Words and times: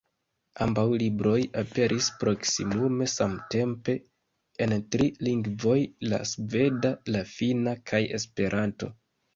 Ambaŭ 0.65 0.85
libroj 1.01 1.35
aperis 1.63 2.07
proksimume 2.23 3.09
samtempe 3.17 3.97
en 4.67 4.75
tri 4.97 5.11
lingvoj, 5.29 5.79
la 6.11 6.25
sveda, 6.35 6.97
la 7.17 7.27
finna 7.37 7.81
kaj 7.93 8.07
Esperanto. 8.21 8.95